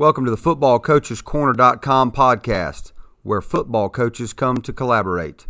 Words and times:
Welcome 0.00 0.24
to 0.26 0.30
the 0.30 0.36
FootballCoachesCorner.com 0.36 2.12
podcast, 2.12 2.92
where 3.24 3.40
football 3.40 3.88
coaches 3.88 4.32
come 4.32 4.58
to 4.58 4.72
collaborate. 4.72 5.48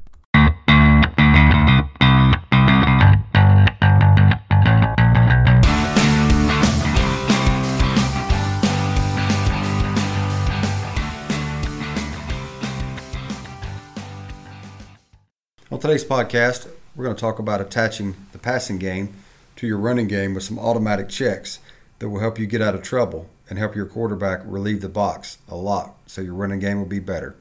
On 15.70 15.78
today's 15.78 16.06
podcast, 16.06 16.70
we're 16.96 17.04
going 17.04 17.14
to 17.14 17.20
talk 17.20 17.38
about 17.38 17.60
attaching 17.60 18.16
the 18.32 18.38
passing 18.38 18.78
game 18.78 19.14
to 19.56 19.66
your 19.66 19.76
running 19.76 20.08
game 20.08 20.32
with 20.32 20.44
some 20.44 20.58
automatic 20.58 21.10
checks 21.10 21.58
that 21.98 22.08
will 22.08 22.20
help 22.20 22.38
you 22.38 22.46
get 22.46 22.62
out 22.62 22.74
of 22.74 22.82
trouble 22.82 23.28
and 23.48 23.58
help 23.58 23.74
your 23.74 23.86
quarterback 23.86 24.40
relieve 24.44 24.80
the 24.80 24.88
box 24.88 25.38
a 25.48 25.56
lot 25.56 25.96
so 26.06 26.20
your 26.20 26.34
running 26.34 26.58
game 26.58 26.78
will 26.78 26.86
be 26.86 27.00
better. 27.00 27.34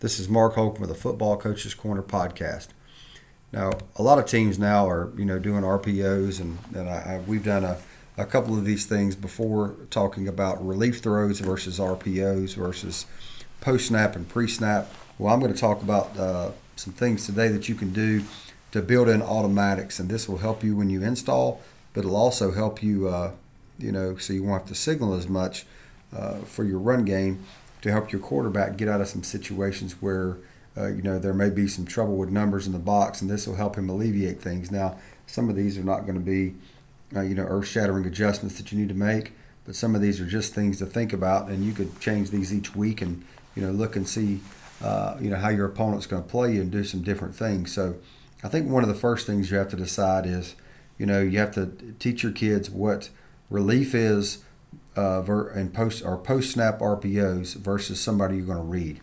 This 0.00 0.20
is 0.20 0.28
Mark 0.28 0.54
Holcomb 0.54 0.80
with 0.80 0.90
the 0.90 0.94
Football 0.94 1.36
Coaches 1.36 1.74
Corner 1.74 2.02
podcast. 2.02 2.68
Now, 3.52 3.72
a 3.96 4.02
lot 4.02 4.18
of 4.18 4.26
teams 4.26 4.58
now 4.58 4.88
are, 4.88 5.10
you 5.16 5.24
know, 5.24 5.38
doing 5.38 5.62
RPOs, 5.62 6.40
and, 6.40 6.58
and 6.74 6.88
I, 6.88 7.14
I, 7.14 7.22
we've 7.26 7.44
done 7.44 7.64
a, 7.64 7.78
a 8.16 8.26
couple 8.26 8.56
of 8.56 8.64
these 8.64 8.86
things 8.86 9.16
before 9.16 9.74
talking 9.90 10.28
about 10.28 10.64
relief 10.64 11.00
throws 11.00 11.40
versus 11.40 11.78
RPOs 11.78 12.54
versus 12.54 13.06
post 13.60 13.88
snap 13.88 14.14
and 14.14 14.28
pre 14.28 14.46
snap. 14.46 14.92
Well, 15.18 15.32
I'm 15.32 15.40
going 15.40 15.52
to 15.52 15.58
talk 15.58 15.82
about 15.82 16.16
uh, 16.16 16.50
some 16.76 16.92
things 16.92 17.26
today 17.26 17.48
that 17.48 17.68
you 17.68 17.74
can 17.74 17.92
do 17.92 18.22
to 18.70 18.82
build 18.82 19.08
in 19.08 19.22
automatics, 19.22 19.98
and 19.98 20.08
this 20.08 20.28
will 20.28 20.38
help 20.38 20.62
you 20.62 20.76
when 20.76 20.90
you 20.90 21.02
install, 21.02 21.62
but 21.94 22.00
it'll 22.00 22.16
also 22.16 22.52
help 22.52 22.82
you 22.82 23.08
uh, 23.08 23.32
you 23.78 23.92
know, 23.92 24.16
so 24.16 24.32
you 24.32 24.42
won't 24.42 24.62
have 24.62 24.68
to 24.68 24.74
signal 24.74 25.14
as 25.14 25.28
much 25.28 25.66
uh, 26.16 26.38
for 26.38 26.64
your 26.64 26.78
run 26.78 27.04
game 27.04 27.44
to 27.82 27.90
help 27.90 28.10
your 28.12 28.20
quarterback 28.20 28.76
get 28.76 28.88
out 28.88 29.00
of 29.00 29.08
some 29.08 29.22
situations 29.22 29.94
where, 30.00 30.38
uh, 30.76 30.86
you 30.86 31.02
know, 31.02 31.18
there 31.18 31.34
may 31.34 31.50
be 31.50 31.68
some 31.68 31.86
trouble 31.86 32.16
with 32.16 32.30
numbers 32.30 32.66
in 32.66 32.72
the 32.72 32.78
box, 32.78 33.22
and 33.22 33.30
this 33.30 33.46
will 33.46 33.56
help 33.56 33.76
him 33.76 33.88
alleviate 33.88 34.40
things. 34.40 34.70
Now, 34.70 34.98
some 35.26 35.48
of 35.48 35.56
these 35.56 35.78
are 35.78 35.84
not 35.84 36.00
going 36.00 36.14
to 36.14 36.24
be, 36.24 36.54
uh, 37.14 37.20
you 37.22 37.34
know, 37.34 37.44
earth-shattering 37.44 38.04
adjustments 38.06 38.58
that 38.58 38.72
you 38.72 38.78
need 38.78 38.88
to 38.88 38.94
make, 38.94 39.32
but 39.64 39.76
some 39.76 39.94
of 39.94 40.00
these 40.00 40.20
are 40.20 40.26
just 40.26 40.54
things 40.54 40.78
to 40.78 40.86
think 40.86 41.12
about, 41.12 41.48
and 41.48 41.64
you 41.64 41.72
could 41.72 42.00
change 42.00 42.30
these 42.30 42.52
each 42.52 42.74
week 42.74 43.00
and, 43.00 43.24
you 43.54 43.62
know, 43.62 43.70
look 43.70 43.96
and 43.96 44.08
see, 44.08 44.40
uh, 44.82 45.16
you 45.20 45.30
know, 45.30 45.36
how 45.36 45.50
your 45.50 45.66
opponent's 45.66 46.06
going 46.06 46.22
to 46.22 46.28
play 46.28 46.54
you 46.54 46.62
and 46.62 46.70
do 46.70 46.84
some 46.84 47.02
different 47.02 47.34
things. 47.34 47.72
So, 47.72 47.96
I 48.42 48.48
think 48.48 48.70
one 48.70 48.84
of 48.84 48.88
the 48.88 48.94
first 48.94 49.26
things 49.26 49.50
you 49.50 49.56
have 49.56 49.68
to 49.70 49.76
decide 49.76 50.24
is, 50.24 50.54
you 50.96 51.06
know, 51.06 51.20
you 51.20 51.38
have 51.38 51.50
to 51.54 51.72
teach 51.98 52.22
your 52.22 52.32
kids 52.32 52.70
what 52.70 53.10
relief 53.50 53.94
is 53.94 54.44
uh, 54.96 55.22
ver- 55.22 55.48
and 55.48 55.72
post 55.72 56.04
or 56.04 56.16
post 56.16 56.52
snap 56.52 56.80
RPOs 56.80 57.54
versus 57.54 58.00
somebody 58.00 58.36
you're 58.36 58.46
going 58.46 58.58
to 58.58 58.64
read. 58.64 59.00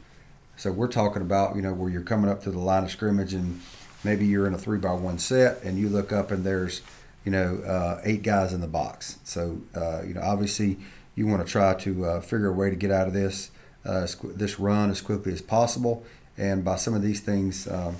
So 0.58 0.72
we're 0.72 0.88
talking 0.88 1.22
about 1.22 1.56
you 1.56 1.62
know 1.62 1.74
where 1.74 1.90
you're 1.90 2.02
coming 2.02 2.30
up 2.30 2.44
to 2.44 2.52
the 2.52 2.60
line 2.60 2.84
of 2.84 2.92
scrimmage 2.92 3.34
and 3.34 3.62
maybe 4.04 4.26
you're 4.26 4.48
in 4.48 4.54
a 4.54 4.58
three 4.58 4.78
by 4.78 4.94
one 4.94 5.18
set 5.18 5.64
and 5.64 5.78
you 5.78 5.90
look 5.90 6.12
up 6.12 6.32
and 6.32 6.44
there's 6.44 6.82
you 7.24 7.32
know 7.32 7.58
uh, 7.66 8.02
eight 8.04 8.24
guys 8.24 8.54
in 8.54 8.62
the 8.62 8.68
box. 8.68 9.20
So 9.24 9.62
uh, 9.76 10.04
you 10.04 10.14
know 10.14 10.22
obviously 10.22 10.78
you 11.16 11.28
want 11.28 11.46
to 11.46 11.52
try 11.52 11.74
to 11.74 12.06
uh, 12.06 12.22
figure 12.22 12.48
a 12.48 12.54
way 12.54 12.70
to 12.70 12.76
get 12.76 12.92
out 12.92 13.08
of 13.08 13.14
this 13.14 13.52
uh, 13.86 14.08
this 14.24 14.60
run 14.60 14.90
as 14.90 15.02
quickly 15.02 15.32
as 15.32 15.42
possible. 15.42 16.04
And 16.38 16.66
by 16.66 16.76
some 16.76 16.94
of 16.94 17.02
these 17.02 17.22
things 17.22 17.68
um, 17.68 17.96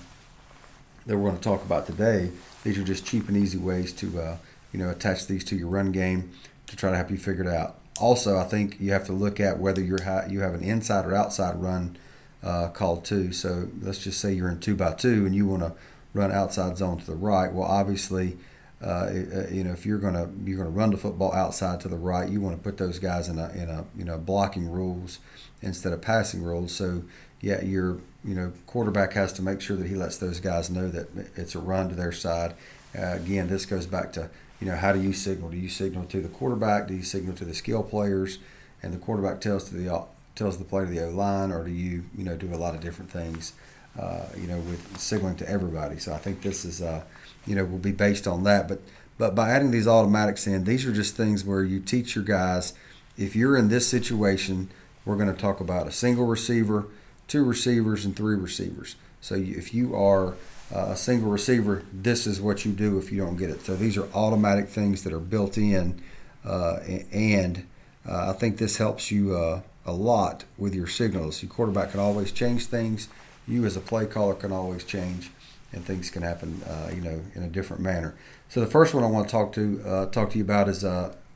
that 1.06 1.18
we're 1.18 1.30
going 1.30 1.38
to 1.38 1.44
talk 1.44 1.64
about 1.64 1.86
today, 1.86 2.32
these 2.64 2.78
are 2.78 2.84
just 2.84 3.06
cheap 3.06 3.30
and 3.30 3.38
easy 3.38 3.58
ways 3.58 3.94
to 3.94 4.20
uh, 4.20 4.38
you 4.76 4.84
know, 4.84 4.90
attach 4.90 5.26
these 5.28 5.46
to 5.46 5.56
your 5.56 5.70
run 5.70 5.94
game 5.94 6.32
to 6.68 6.76
try 6.76 6.92
to 6.92 6.98
help 6.98 7.10
you 7.10 7.18
figure 7.18 7.46
it 7.46 7.48
out. 7.48 7.80
Also, 7.98 8.38
I 8.38 8.44
think 8.44 8.76
you 8.82 8.92
have 8.92 9.06
to 9.06 9.14
look 9.14 9.40
at 9.40 9.58
whether 9.58 9.82
you're 9.82 10.02
you 10.28 10.42
have 10.42 10.54
an 10.54 10.62
inside 10.62 11.06
or 11.06 11.16
outside 11.16 11.56
run 11.56 11.96
uh, 12.44 12.68
called. 12.68 13.08
So 13.08 13.70
let's 13.82 14.00
just 14.00 14.20
say 14.20 14.34
you're 14.34 14.50
in 14.50 14.60
two 14.60 14.76
by 14.76 14.92
two 14.92 15.26
and 15.26 15.34
you 15.34 15.48
want 15.48 15.62
to 15.62 15.72
run 16.14 16.30
outside 16.30 16.76
zone 16.76 16.98
to 16.98 17.06
the 17.06 17.16
right. 17.16 17.54
Well, 17.54 17.66
obviously, 17.66 18.36
uh, 18.84 18.86
uh 18.86 19.48
you 19.50 19.64
know 19.64 19.72
if 19.72 19.86
you're 19.86 19.98
gonna 19.98 20.30
you're 20.44 20.58
gonna 20.58 20.70
run 20.70 20.92
the 20.92 20.98
football 20.98 21.32
outside 21.32 21.80
to 21.80 21.88
the 21.88 21.96
right, 21.96 22.30
you 22.30 22.42
want 22.42 22.58
to 22.58 22.62
put 22.62 22.78
those 22.78 23.00
guys 23.00 23.30
in 23.30 23.40
a 23.40 23.48
in 23.52 23.70
a 23.70 23.86
you 23.98 24.04
know 24.04 24.18
blocking 24.18 24.70
rules 24.70 25.20
instead 25.62 25.94
of 25.94 26.02
passing 26.02 26.44
rules. 26.44 26.76
So 26.76 27.04
yeah, 27.40 27.62
your 27.62 28.00
you 28.26 28.36
know 28.36 28.52
quarterback 28.68 29.14
has 29.14 29.32
to 29.34 29.42
make 29.42 29.62
sure 29.62 29.78
that 29.78 29.88
he 29.88 29.96
lets 29.96 30.18
those 30.18 30.42
guys 30.42 30.70
know 30.70 30.90
that 30.90 31.08
it's 31.38 31.56
a 31.56 31.60
run 31.60 31.88
to 31.88 31.96
their 31.96 32.12
side. 32.12 32.56
Uh, 32.94 33.16
again, 33.16 33.48
this 33.48 33.66
goes 33.66 33.86
back 33.86 34.12
to 34.14 34.30
you 34.60 34.68
know, 34.68 34.76
how 34.76 34.94
do 34.94 35.02
you 35.02 35.14
signal? 35.14 35.50
Do 35.50 35.58
you 35.58 35.70
signal 35.70 36.06
to 36.06 36.22
the 36.22 36.30
quarterback? 36.30 36.88
Do 36.88 36.94
you 36.94 37.04
signal 37.04 37.36
to 37.36 37.46
the 37.46 37.54
skill 37.54 37.84
players? 37.84 38.40
And 38.82 38.94
the 38.94 38.98
quarterback 38.98 39.42
tells 39.42 39.70
to 39.70 39.76
the 39.76 40.06
tells 40.36 40.58
the 40.58 40.66
player 40.66 40.86
to 40.86 40.92
the 40.92 41.06
O 41.06 41.10
line, 41.10 41.52
or 41.52 41.64
do 41.64 41.72
you 41.72 42.06
you 42.18 42.24
know 42.24 42.36
do 42.36 42.54
a 42.54 42.58
lot 42.58 42.76
of 42.76 42.82
different 42.82 43.12
things? 43.12 43.54
Uh, 44.00 44.26
you 44.38 44.48
know, 44.48 44.60
with 44.60 44.98
signaling 45.00 45.38
to 45.38 45.50
everybody. 45.50 45.98
So 45.98 46.14
I 46.14 46.18
think 46.18 46.42
this 46.42 46.66
is 46.66 46.82
uh, 46.82 47.04
you 47.48 47.56
know 47.56 47.66
will 47.66 47.78
be 47.78 47.92
based 47.92 48.28
on 48.28 48.44
that. 48.44 48.68
But 48.68 48.82
but 49.18 49.36
by 49.36 49.50
adding 49.50 49.72
these 49.72 49.88
automatics 49.88 50.46
in, 50.48 50.66
these 50.66 50.86
are 50.86 50.92
just 50.92 51.16
things 51.16 51.44
where 51.44 51.64
you 51.64 51.80
teach 51.80 52.16
your 52.16 52.26
guys. 52.26 52.74
If 53.18 53.36
you're 53.36 53.56
in 53.56 53.70
this 53.70 53.88
situation, 53.88 54.70
we're 55.06 55.16
going 55.16 55.34
to 55.34 55.40
talk 55.40 55.62
about 55.62 55.88
a 55.88 55.92
single 55.92 56.26
receiver, 56.26 56.88
two 57.28 57.44
receivers, 57.44 58.04
and 58.04 58.16
three 58.16 58.36
receivers. 58.36 58.96
So 59.22 59.36
if 59.36 59.74
you 59.74 59.96
are 59.96 60.36
a 60.78 60.96
single 60.96 61.30
receiver, 61.30 61.84
this 61.94 62.28
is 62.28 62.42
what 62.42 62.66
you 62.66 62.72
do 62.72 62.98
if 62.98 63.12
you 63.12 63.20
don't 63.20 63.38
get 63.38 63.50
it. 63.50 63.62
So 63.62 63.76
these 63.76 63.98
are 63.98 64.08
automatic 64.14 64.68
things 64.68 65.04
that 65.04 65.14
are 65.14 65.20
built 65.20 65.58
in, 65.58 66.02
uh, 66.44 66.80
and 67.12 67.66
uh, 68.08 68.32
I 68.32 68.34
think 68.34 68.58
this 68.58 68.78
helps 68.78 69.12
you 69.12 69.36
uh, 69.36 69.62
a 69.86 69.94
lot 69.94 70.44
with 70.58 70.76
your 70.76 70.88
signals. 70.88 71.42
Your 71.42 71.52
quarterback 71.52 71.92
can 71.92 72.00
always 72.00 72.32
change 72.32 72.66
things. 72.66 73.08
You 73.48 73.66
as 73.66 73.78
a 73.78 73.80
play 73.80 74.06
caller 74.06 74.34
can 74.34 74.52
always 74.52 74.84
change, 74.84 75.32
and 75.72 75.86
things 75.86 76.10
can 76.10 76.24
happen, 76.24 76.62
uh, 76.68 76.92
you 76.94 77.02
know, 77.02 77.22
in 77.36 77.44
a 77.44 77.48
different 77.48 77.82
manner. 77.82 78.16
So 78.50 78.60
the 78.60 78.68
first 78.68 78.94
one 78.94 79.04
I 79.04 79.08
want 79.08 79.28
to 79.28 79.32
talk 79.32 79.54
to 79.54 79.82
uh, 79.86 80.06
talk 80.08 80.32
to 80.32 80.38
you 80.38 80.44
about 80.44 80.68
is 80.68 80.84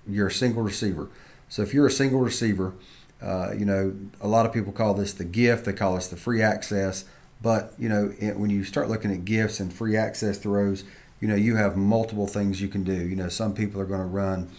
you're 0.07 0.27
a 0.27 0.31
single 0.31 0.63
receiver. 0.63 1.07
So 1.49 1.61
if 1.61 1.73
you're 1.73 1.87
a 1.87 1.91
single 1.91 2.19
receiver, 2.19 2.73
you 3.21 3.65
know, 3.65 3.95
a 4.21 4.27
lot 4.27 4.45
of 4.45 4.53
people 4.53 4.71
call 4.71 4.93
this 4.93 5.13
the 5.13 5.25
gift. 5.25 5.65
They 5.65 5.73
call 5.73 5.95
this 5.95 6.07
the 6.07 6.17
free 6.17 6.41
access. 6.41 7.05
But 7.41 7.73
you 7.77 7.89
know, 7.89 8.13
it, 8.19 8.37
when 8.37 8.49
you 8.49 8.63
start 8.63 8.89
looking 8.89 9.11
at 9.11 9.25
gifts 9.25 9.59
and 9.59 9.73
free 9.73 9.95
access 9.95 10.37
throws, 10.37 10.83
you 11.19 11.27
know, 11.27 11.35
you 11.35 11.55
have 11.55 11.75
multiple 11.75 12.27
things 12.27 12.61
you 12.61 12.67
can 12.67 12.83
do. 12.83 12.93
You 12.93 13.15
know, 13.15 13.29
some 13.29 13.53
people 13.53 13.79
are 13.81 13.85
going 13.85 14.01
to 14.01 14.05
run 14.05 14.49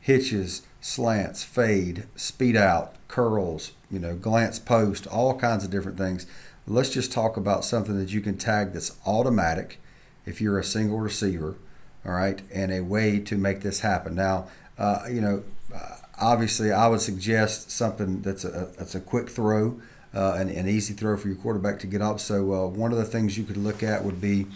hitches, 0.00 0.62
slants, 0.80 1.42
fade, 1.42 2.06
speed 2.14 2.56
out, 2.56 2.94
curls, 3.08 3.72
you 3.90 3.98
know, 3.98 4.14
glance 4.14 4.58
post, 4.58 5.06
all 5.06 5.38
kinds 5.38 5.64
of 5.64 5.70
different 5.70 5.98
things. 5.98 6.26
Let's 6.66 6.90
just 6.90 7.12
talk 7.12 7.36
about 7.36 7.64
something 7.64 7.98
that 7.98 8.12
you 8.12 8.20
can 8.20 8.36
tag 8.36 8.72
that's 8.72 8.96
automatic 9.06 9.80
if 10.24 10.40
you're 10.40 10.58
a 10.58 10.64
single 10.64 10.98
receiver, 10.98 11.56
all 12.04 12.12
right, 12.12 12.42
and 12.52 12.72
a 12.72 12.80
way 12.80 13.18
to 13.20 13.36
make 13.36 13.60
this 13.60 13.80
happen. 13.80 14.14
Now, 14.14 14.48
uh, 14.78 15.04
you 15.10 15.20
know, 15.20 15.42
uh, 15.74 15.96
obviously, 16.20 16.72
I 16.72 16.88
would 16.88 17.00
suggest 17.00 17.70
something 17.70 18.22
that's 18.22 18.44
a 18.44 18.72
that's 18.76 18.94
a 18.94 19.00
quick 19.00 19.30
throw 19.30 19.80
uh, 20.16 20.32
an, 20.38 20.48
an, 20.48 20.66
easy 20.66 20.94
throw 20.94 21.14
for 21.16 21.28
your 21.28 21.36
quarterback 21.36 21.78
to 21.78 21.86
get 21.86 22.00
up. 22.00 22.18
So 22.18 22.54
uh, 22.54 22.66
one 22.68 22.90
of 22.90 22.96
the 22.96 23.04
things 23.04 23.36
you 23.36 23.44
could 23.44 23.58
look 23.58 23.82
at 23.82 24.02
would 24.02 24.18
be 24.18 24.46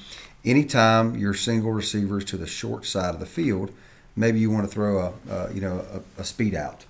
anytime 0.43 1.17
your 1.17 1.35
single 1.35 1.71
receivers 1.71 2.25
to 2.27 2.39
the 2.39 2.47
short 2.47 2.87
side 2.87 3.13
of 3.15 3.21
the 3.21 3.27
field, 3.27 3.71
maybe 4.17 4.39
you 4.41 4.51
want 4.51 4.67
to 4.67 4.73
throw 4.73 5.15
a, 5.29 5.53
you 5.53 5.61
know 5.61 5.85
a, 6.17 6.23
a 6.23 6.25
speed 6.25 6.55
out, 6.55 6.87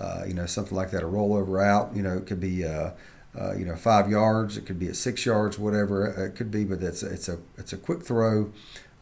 uh, 0.00 0.24
you 0.26 0.32
know 0.32 0.46
something 0.46 0.76
like 0.76 0.90
that, 0.92 1.02
a 1.02 1.06
rollover 1.06 1.62
out. 1.62 1.94
You 1.94 2.02
know 2.02 2.16
it 2.16 2.26
could 2.26 2.40
be 2.40 2.64
uh, 2.64 2.92
uh, 3.38 3.52
you 3.56 3.66
know 3.66 3.76
five 3.76 4.10
yards, 4.10 4.56
it 4.56 4.64
could 4.64 4.78
be 4.78 4.88
at 4.88 4.96
six 4.96 5.26
yards, 5.26 5.58
whatever 5.58 6.06
it 6.06 6.34
could 6.34 6.50
be. 6.50 6.64
But 6.64 6.82
it's 6.82 7.02
it's 7.02 7.28
a 7.28 7.38
it's 7.58 7.74
a 7.74 7.76
quick 7.76 8.02
throw, 8.02 8.50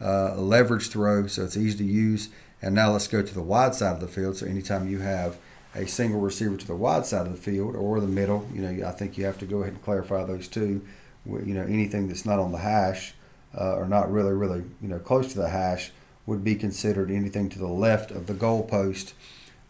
a 0.01 0.35
leverage 0.41 0.89
throw, 0.89 1.29
so 1.29 1.45
it's 1.45 1.57
easy 1.57 1.79
to 1.79 1.85
use. 1.85 2.29
And 2.61 2.75
now 2.75 2.93
let's 2.93 3.09
go 3.09 3.23
to 3.23 3.35
the 3.35 3.43
wide 3.43 3.75
side 3.75 3.95
of 3.95 4.01
the 4.01 4.09
field. 4.09 4.37
So 4.37 4.47
anytime 4.47 4.89
you 4.89 5.01
have 5.01 5.37
a 5.75 5.87
single 5.87 6.21
receiver 6.21 6.57
to 6.57 6.67
the 6.67 6.77
wide 6.77 7.07
side 7.07 7.27
of 7.27 7.33
the 7.33 7.39
field 7.39 7.75
or 7.77 8.01
the 8.01 8.07
middle. 8.07 8.47
You 8.55 8.63
know, 8.63 8.87
I 8.87 8.93
think 8.93 9.17
you 9.17 9.25
have 9.25 9.39
to 9.39 9.47
go 9.47 9.59
ahead 9.59 9.75
and 9.75 9.83
clarify 9.83 10.25
those 10.25 10.49
two. 10.49 10.83
You 11.25 11.55
know, 11.55 11.63
anything 11.63 12.09
that's 12.09 12.27
not 12.27 12.39
on 12.39 12.53
the 12.53 12.59
hash 12.59 13.15
uh, 13.57 13.77
or 13.77 13.87
not 13.87 14.11
really, 14.11 14.33
really, 14.33 14.65
you 14.81 14.89
know, 14.89 14.99
close 14.99 15.33
to 15.33 15.39
the 15.39 15.51
hash 15.51 15.93
would 16.27 16.45
be 16.45 16.55
considered 16.55 17.11
anything 17.11 17.49
to 17.51 17.59
the 17.59 17.69
left 17.69 18.11
of 18.11 18.27
the 18.27 18.35
goalpost 18.35 19.13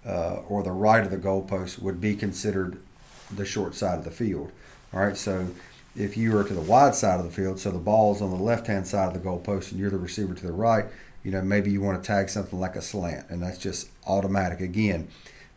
uh, 0.07 0.41
or 0.49 0.63
the 0.63 0.73
right 0.73 1.05
of 1.05 1.11
the 1.11 1.17
goalpost 1.17 1.79
would 1.79 2.01
be 2.01 2.15
considered 2.15 2.79
the 3.31 3.45
short 3.45 3.75
side 3.75 3.99
of 3.99 4.05
the 4.05 4.11
field. 4.11 4.51
All 4.93 5.01
right, 5.01 5.17
so 5.17 5.49
if 5.97 6.17
you 6.17 6.37
are 6.37 6.45
to 6.45 6.55
the 6.55 6.61
wide 6.61 6.95
side 6.95 7.19
of 7.19 7.25
the 7.25 7.31
field, 7.31 7.59
so 7.59 7.71
the 7.71 7.79
ball 7.79 8.15
is 8.15 8.21
on 8.21 8.31
the 8.31 8.37
left 8.37 8.67
hand 8.67 8.87
side 8.87 9.15
of 9.15 9.23
the 9.23 9.29
goalpost 9.29 9.71
and 9.71 9.81
you're 9.81 9.91
the 9.91 9.99
receiver 9.99 10.35
to 10.35 10.47
the 10.47 10.53
right, 10.53 10.87
you 11.23 11.31
know, 11.31 11.41
maybe 11.41 11.71
you 11.71 11.81
want 11.81 12.03
to 12.03 12.07
tag 12.07 12.29
something 12.29 12.59
like 12.59 12.77
a 12.77 12.83
slant, 12.83 13.27
and 13.31 13.43
that's 13.43 13.59
just 13.59 13.89
automatic. 14.07 14.61
Again, 14.61 15.09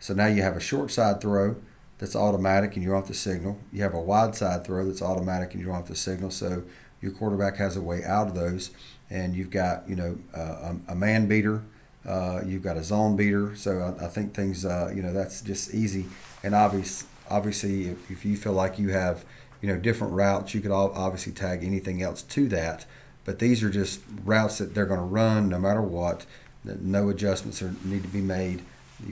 so 0.06 0.13
now 0.13 0.28
you 0.28 0.44
have 0.44 0.56
a 0.56 0.60
short 0.60 0.92
side 0.92 1.19
throw 1.19 1.56
that's 1.98 2.16
automatic 2.16 2.75
and 2.75 2.84
you 2.84 2.90
don't 2.92 3.00
have 3.00 3.07
to 3.07 3.16
signal. 3.16 3.57
You 3.74 3.81
have 3.81 3.96
a 3.96 4.00
wide 4.00 4.36
side 4.36 4.63
throw 4.63 4.86
that's 4.86 5.02
automatic 5.02 5.54
and 5.54 5.60
you 5.60 5.66
don't 5.66 5.78
have 5.78 5.88
to 5.88 5.96
signal. 5.96 6.30
So 6.30 6.62
your 7.02 7.12
quarterback 7.12 7.56
has 7.56 7.75
a 7.75 7.81
way 7.81 8.04
out 8.04 8.28
of 8.28 8.36
those. 8.36 8.69
And 9.10 9.36
you've 9.36 9.50
got, 9.50 9.90
you 9.90 9.96
know, 9.96 10.19
uh, 10.31 10.75
a 10.88 10.94
man 10.94 11.25
beater 11.25 11.63
Uh, 12.06 12.42
you've 12.46 12.62
got 12.62 12.78
a 12.78 12.84
zone 12.84 13.16
beater, 13.16 13.56
so 13.56 13.98
I, 14.00 14.06
I 14.06 14.07
think 14.07 14.36
things, 14.36 14.63
uh, 14.63 14.92
you 14.96 15.02
know, 15.02 15.12
that's 15.12 15.42
just 15.42 15.74
easy. 15.74 16.06
And 16.44 16.54
obvious, 16.54 17.06
obviously, 17.31 17.88
if, 17.88 18.12
if, 18.12 18.24
you 18.24 18.38
feel 18.38 18.54
like 18.54 18.78
you 18.78 18.90
have, 18.90 19.25
you 19.60 19.68
know, 19.68 19.75
different 19.75 20.13
routes, 20.13 20.54
you 20.54 20.62
could 20.62 20.69
obviously 20.69 21.34
tag 21.34 21.63
anything 21.63 22.04
else 22.04 22.22
to 22.22 22.48
that. 22.50 22.86
But 23.24 23.40
these 23.40 23.63
are 23.63 23.72
just 23.72 24.02
routes 24.24 24.60
that 24.60 24.75
they're 24.75 24.86
going 24.86 25.00
to 25.00 25.06
run 25.06 25.50
no 25.50 25.57
matter 25.57 25.81
what. 25.81 26.28
No 26.63 27.10
adjustments 27.10 27.63
are, 27.63 27.74
need 27.84 28.04
to 28.04 28.10
be 28.10 28.22
made. 28.22 28.62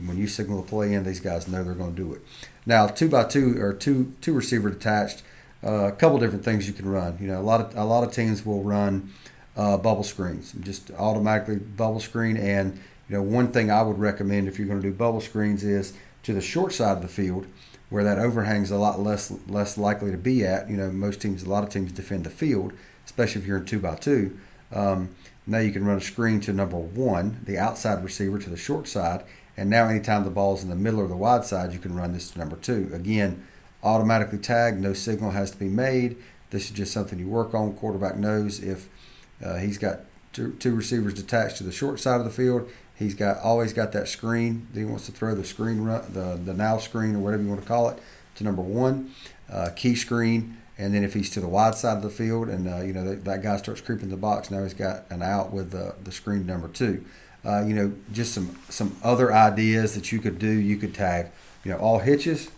When 0.06 0.18
you 0.18 0.28
signal 0.28 0.62
the 0.62 0.68
play 0.68 0.94
in, 0.94 1.04
these 1.04 1.20
guys 1.20 1.48
know 1.48 1.64
they're 1.64 1.74
going 1.74 1.96
to 1.96 2.02
do 2.02 2.14
it. 2.14 2.22
Now, 2.66 2.88
two 2.88 3.10
by 3.10 3.26
two 3.26 3.62
or 3.62 3.74
two 3.74 4.14
two 4.22 4.34
receiver 4.34 4.70
detached, 4.70 5.24
uh, 5.64 5.88
a 5.88 5.92
couple 5.92 6.20
different 6.20 6.46
things 6.46 6.68
you 6.68 6.74
can 6.74 6.88
run. 6.88 7.18
You 7.20 7.28
know, 7.28 7.40
a 7.40 7.44
lot 7.44 7.62
of 7.62 7.76
a 7.76 7.84
lot 7.84 8.04
of 8.04 8.14
teams 8.14 8.46
will 8.46 8.64
run 8.64 9.12
uh, 9.56 9.78
bubble 9.78 10.04
screens, 10.04 10.54
just 10.54 10.92
automatically 10.92 11.58
bubble 11.58 12.00
screen. 12.00 12.38
And 12.38 12.80
you 13.10 13.18
know, 13.18 13.22
one 13.22 13.52
thing 13.52 13.70
I 13.70 13.82
would 13.82 14.00
recommend 14.00 14.48
if 14.48 14.58
you're 14.58 14.68
going 14.68 14.82
to 14.82 14.88
do 14.88 14.94
bubble 14.94 15.22
screens 15.22 15.64
is 15.64 15.94
to 16.24 16.34
the 16.34 16.42
short 16.42 16.72
side 16.74 16.98
of 16.98 17.02
the 17.02 17.08
field, 17.10 17.48
where 17.90 18.04
that 18.04 18.20
overhang's 18.20 18.72
a 18.72 18.78
lot 18.78 19.00
less 19.00 19.32
less 19.48 19.78
likely 19.78 20.12
to 20.12 20.18
be 20.18 20.46
at. 20.46 20.70
You 20.70 20.78
know, 20.78 20.92
most 20.92 21.22
teams, 21.22 21.44
a 21.44 21.50
lot 21.50 21.64
of 21.64 21.70
teams 21.70 21.92
defend 21.92 22.24
the 22.24 22.30
field, 22.30 22.74
especially 23.06 23.42
if 23.42 23.48
you're 23.48 23.58
in 23.58 23.66
two 23.66 23.80
by 23.80 23.96
two. 23.96 24.40
Um, 24.72 25.10
now 25.46 25.60
you 25.60 25.72
can 25.72 25.86
run 25.86 25.98
a 25.98 26.02
screen 26.02 26.40
to 26.42 26.54
number 26.54 26.78
one, 26.78 27.42
the 27.46 27.58
outside 27.58 28.04
receiver 28.04 28.40
to 28.40 28.50
the 28.50 28.58
short 28.58 28.88
side, 28.88 29.24
and 29.56 29.70
now 29.70 29.88
anytime 29.88 30.24
the 30.24 30.30
ball's 30.30 30.64
in 30.64 30.70
the 30.70 30.76
middle 30.76 31.00
or 31.00 31.08
the 31.08 31.16
wide 31.16 31.46
side, 31.46 31.74
you 31.74 31.80
can 31.80 31.96
run 31.96 32.14
this 32.14 32.32
to 32.32 32.40
number 32.40 32.56
two. 32.56 32.90
Again, 32.94 33.46
automatically 33.84 34.40
tagged, 34.40 34.80
no 34.80 34.94
signal 34.94 35.32
has 35.32 35.52
to 35.52 35.58
be 35.58 35.68
made. 35.68 36.18
This 36.50 36.66
is 36.66 36.72
just 36.72 36.94
something 36.94 37.20
you 37.20 37.28
work 37.28 37.54
on. 37.54 37.74
Quarterback 37.74 38.18
knows 38.18 38.62
if 38.62 38.90
uh, 39.44 39.58
he's 39.58 39.78
got 39.78 40.02
two, 40.34 40.56
receivers 40.76 41.14
detached 41.14 41.58
to 41.58 41.64
the 41.64 41.72
short 41.72 42.00
side 42.00 42.20
of 42.20 42.26
the 42.26 42.32
field. 42.32 42.70
He's 42.96 43.16
got 43.16 43.40
always 43.40 43.74
got 43.74 43.92
that 43.94 44.08
screen. 44.08 44.68
He 44.74 44.86
wants 44.86 45.06
to 45.08 45.12
throw 45.12 45.36
the 45.36 45.44
screen, 45.44 45.84
run, 45.84 46.04
the 46.14 46.40
the 46.44 46.54
now 46.54 46.78
screen 46.78 47.16
or 47.16 47.20
whatever 47.20 47.44
you 47.44 47.50
want 47.50 47.62
to 47.62 47.68
call 47.68 47.90
it, 47.90 48.00
to 48.36 48.44
number 48.44 48.62
one, 48.62 49.14
uh, 49.52 49.70
key 49.76 49.96
screen. 49.96 50.58
And 50.78 50.94
then 50.94 51.04
if 51.04 51.14
he's 51.14 51.30
to 51.32 51.40
the 51.40 51.48
wide 51.48 51.76
side 51.76 51.98
of 51.98 52.04
the 52.04 52.10
field 52.10 52.50
and 52.50 52.68
uh, 52.68 52.82
you 52.82 52.94
know 52.94 53.04
that, 53.06 53.26
that, 53.26 53.44
guy 53.44 53.58
starts 53.58 53.82
creeping 53.82 54.10
the 54.10 54.18
box, 54.18 54.50
now 54.50 54.64
he's 54.64 54.74
got 54.74 55.06
an 55.10 55.22
out 55.22 55.52
with 55.52 55.72
the, 55.72 55.96
the 56.04 56.12
screen 56.12 56.46
number 56.46 56.68
two. 56.68 57.06
Uh, 57.46 57.64
you 57.66 57.74
know, 57.74 57.94
just 58.12 58.34
some 58.34 58.58
some 58.70 58.96
other 59.04 59.34
ideas 59.34 59.96
that 59.96 60.12
you 60.12 60.20
could 60.20 60.40
do. 60.40 60.50
You 60.50 60.78
could 60.78 60.94
tag, 60.94 61.28
you 61.64 61.72
know, 61.72 61.78
all 61.78 62.00
hitches. 62.00 62.50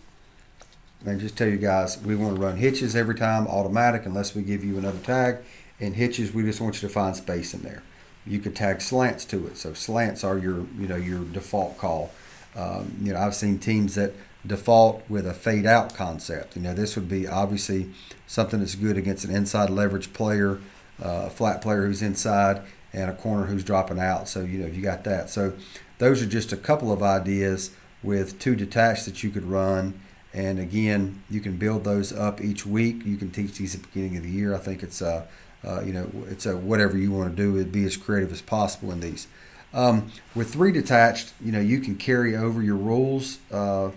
And 1.04 1.20
just 1.20 1.36
tell 1.36 1.48
you 1.48 1.58
guys, 1.58 2.02
we 2.02 2.16
want 2.16 2.36
to 2.36 2.40
run 2.40 2.56
hitches 2.56 2.96
every 2.96 3.14
time, 3.14 3.46
automatic, 3.46 4.06
unless 4.06 4.34
we 4.34 4.42
give 4.42 4.64
you 4.64 4.78
another 4.78 4.98
tag. 4.98 5.38
And 5.78 5.94
hitches, 5.94 6.32
we 6.32 6.42
just 6.42 6.60
want 6.60 6.80
you 6.80 6.88
to 6.88 6.92
find 6.92 7.14
space 7.14 7.52
in 7.52 7.62
there. 7.62 7.82
You 8.26 8.40
could 8.40 8.56
tag 8.56 8.80
slants 8.80 9.24
to 9.26 9.46
it. 9.46 9.56
So 9.56 9.72
slants 9.74 10.24
are 10.24 10.38
your, 10.38 10.66
you 10.78 10.88
know, 10.88 10.96
your 10.96 11.22
default 11.24 11.78
call. 11.78 12.10
Um, 12.56 12.96
you 13.02 13.12
know, 13.12 13.20
I've 13.20 13.34
seen 13.34 13.58
teams 13.58 13.94
that 13.94 14.14
default 14.44 15.08
with 15.08 15.26
a 15.26 15.34
fade 15.34 15.66
out 15.66 15.94
concept. 15.94 16.56
You 16.56 16.62
know, 16.62 16.74
this 16.74 16.96
would 16.96 17.08
be 17.08 17.28
obviously 17.28 17.90
something 18.26 18.60
that's 18.60 18.74
good 18.74 18.96
against 18.96 19.24
an 19.24 19.34
inside 19.34 19.70
leverage 19.70 20.12
player, 20.12 20.58
uh, 21.00 21.24
a 21.26 21.30
flat 21.30 21.60
player 21.60 21.86
who's 21.86 22.02
inside, 22.02 22.62
and 22.92 23.10
a 23.10 23.14
corner 23.14 23.46
who's 23.46 23.64
dropping 23.64 23.98
out. 23.98 24.28
So, 24.28 24.40
you 24.40 24.58
know, 24.58 24.66
you 24.66 24.82
got 24.82 25.04
that. 25.04 25.30
So, 25.30 25.52
those 25.98 26.22
are 26.22 26.26
just 26.26 26.52
a 26.52 26.56
couple 26.56 26.92
of 26.92 27.02
ideas 27.02 27.70
with 28.02 28.38
two 28.38 28.54
detached 28.54 29.04
that 29.06 29.22
you 29.22 29.30
could 29.30 29.44
run. 29.44 30.00
And 30.34 30.58
again, 30.58 31.22
you 31.30 31.40
can 31.40 31.56
build 31.56 31.84
those 31.84 32.12
up 32.12 32.40
each 32.40 32.66
week. 32.66 33.04
You 33.06 33.16
can 33.16 33.30
teach 33.30 33.56
these 33.56 33.74
at 33.74 33.82
the 33.82 33.88
beginning 33.88 34.16
of 34.18 34.22
the 34.22 34.30
year. 34.30 34.54
I 34.54 34.58
think 34.58 34.82
it's 34.82 35.00
a, 35.00 35.26
uh, 35.64 35.80
you 35.80 35.92
know, 35.92 36.10
it's 36.28 36.44
a 36.44 36.56
whatever 36.56 36.98
you 36.98 37.10
want 37.10 37.34
to 37.34 37.36
do. 37.36 37.56
It'd 37.56 37.72
be 37.72 37.84
as 37.84 37.96
creative 37.96 38.30
as 38.32 38.42
possible 38.42 38.92
in 38.92 39.00
these. 39.00 39.26
Um, 39.72 40.10
with 40.34 40.52
three 40.52 40.72
detached, 40.72 41.32
you 41.42 41.52
know, 41.52 41.60
you 41.60 41.80
can 41.80 41.96
carry 41.96 42.36
over 42.36 42.62
your 42.62 42.76
rules 42.76 43.38
uh, 43.50 43.90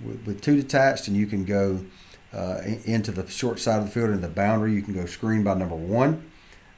with, 0.00 0.26
with, 0.26 0.40
two 0.40 0.56
detached, 0.56 1.08
and 1.08 1.16
you 1.16 1.26
can 1.26 1.44
go 1.44 1.84
uh, 2.32 2.60
into 2.84 3.12
the 3.12 3.28
short 3.28 3.58
side 3.58 3.78
of 3.78 3.86
the 3.86 3.90
field 3.90 4.10
in 4.10 4.20
the 4.20 4.28
boundary. 4.28 4.72
You 4.72 4.82
can 4.82 4.94
go 4.94 5.06
screen 5.06 5.42
by 5.42 5.54
number 5.54 5.74
one 5.74 6.30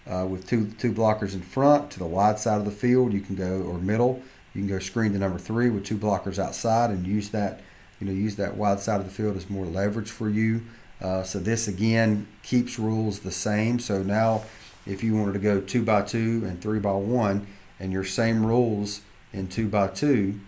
uh, 0.09 0.27
with 0.27 0.49
two 0.49 0.71
two 0.79 0.93
blockers 0.93 1.35
in 1.35 1.43
front 1.43 1.91
to 1.93 1.99
the 1.99 2.07
wide 2.07 2.39
side 2.39 2.59
of 2.59 2.65
the 2.65 2.71
field. 2.71 3.13
You 3.13 3.21
can 3.21 3.37
go 3.37 3.63
or 3.63 3.79
middle. 3.79 4.23
You 4.55 4.63
can 4.63 4.69
go 4.69 4.79
screen 4.79 5.13
to 5.13 5.19
number 5.19 5.39
three 5.39 5.71
with 5.71 5.85
two 5.85 5.99
blockers 5.99 6.39
outside 6.39 6.91
and 6.91 7.07
use 7.07 7.31
that 7.31 7.61
you 8.01 8.07
know 8.07 8.13
use 8.13 8.37
that 8.37 8.57
wide 8.57 8.81
side 8.81 9.01
of 9.01 9.07
the 9.07 9.13
field 9.13 9.37
as 9.37 9.51
more 9.51 9.67
leverage 9.67 10.11
for 10.11 10.29
you. 10.29 10.63
Uh, 11.01 11.23
so 11.23 11.39
this 11.39 11.69
again 11.69 12.27
keeps 12.43 12.79
rules 12.79 13.21
the 13.21 13.31
same. 13.31 13.79
So 13.79 14.03
now 14.03 14.45
if 14.87 15.03
you 15.03 15.17
wanted 15.17 15.35
to 15.35 15.39
go 15.39 15.61
two 15.61 15.83
by 15.83 16.03
two 16.03 16.43
and 16.47 16.61
three 16.61 16.79
by 16.79 16.93
one 16.93 17.47
and 17.79 17.93
your 17.93 18.05
same 18.05 18.45
rules 18.45 19.03
in 19.33 19.49
two 19.49 19.69
by 19.69 19.89
two 19.89 20.41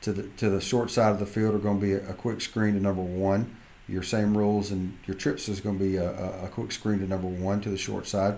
to 0.00 0.12
the 0.12 0.22
to 0.36 0.48
the 0.48 0.60
short 0.60 0.90
side 0.90 1.10
of 1.10 1.18
the 1.18 1.26
field 1.26 1.54
are 1.54 1.58
going 1.58 1.80
to 1.80 1.86
be 1.86 1.92
a, 1.92 2.10
a 2.10 2.14
quick 2.14 2.40
screen 2.40 2.74
to 2.74 2.80
number 2.80 3.02
one. 3.02 3.56
Your 3.88 4.02
same 4.02 4.36
rules 4.36 4.70
and 4.70 4.98
your 5.06 5.16
trips 5.16 5.48
is 5.48 5.60
going 5.60 5.78
to 5.78 5.84
be 5.84 5.96
a, 5.96 6.10
a, 6.10 6.44
a 6.44 6.48
quick 6.48 6.72
screen 6.72 6.98
to 6.98 7.06
number 7.06 7.26
one 7.26 7.62
to 7.62 7.70
the 7.70 7.78
short 7.78 8.06
side 8.06 8.36